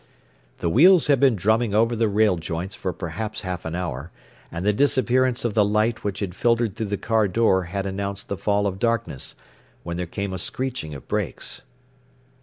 The 0.61 0.67
wheels 0.69 1.05
had 1.05 1.19
been 1.19 1.35
drumming 1.35 1.75
over 1.75 1.95
the 1.95 2.07
rail 2.09 2.35
joints 2.37 2.73
for 2.73 2.91
perhaps 2.91 3.41
half 3.41 3.65
an 3.65 3.75
hour, 3.75 4.09
and 4.51 4.65
the 4.65 4.73
disappearance 4.73 5.45
of 5.45 5.53
the 5.53 5.63
light 5.63 6.03
which 6.03 6.21
had 6.21 6.33
filtered 6.33 6.75
through 6.75 6.87
the 6.87 6.97
car 6.97 7.27
door 7.27 7.65
had 7.65 7.85
announced 7.85 8.27
the 8.27 8.35
fall 8.35 8.65
of 8.65 8.79
darkness, 8.79 9.35
when 9.83 9.97
there 9.97 10.07
came 10.07 10.33
a 10.33 10.39
screeching 10.39 10.95
of 10.95 11.07
brakes. 11.07 11.61